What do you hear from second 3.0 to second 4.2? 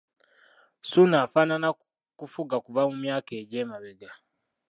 myaka egy'emabega.